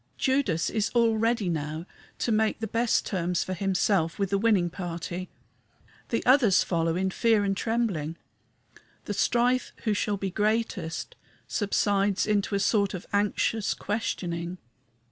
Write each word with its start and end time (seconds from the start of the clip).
Judas 0.17 0.71
is 0.71 0.89
all 0.95 1.15
ready 1.17 1.47
now 1.47 1.85
to 2.17 2.31
make 2.31 2.59
the 2.59 2.65
best 2.65 3.05
terms 3.05 3.43
for 3.43 3.53
himself 3.53 4.17
with 4.17 4.31
the 4.31 4.39
winning 4.39 4.67
party. 4.71 5.29
The 6.09 6.25
others 6.25 6.63
follow 6.63 6.95
in 6.95 7.11
fear 7.11 7.43
and 7.43 7.55
trembling. 7.55 8.15
The 9.05 9.13
strife 9.13 9.73
who 9.83 9.93
shall 9.93 10.17
be 10.17 10.31
greatest 10.31 11.15
subsides 11.47 12.25
into 12.25 12.55
a 12.55 12.59
sort 12.59 12.95
of 12.95 13.05
anxious 13.13 13.75
questioning. 13.75 14.57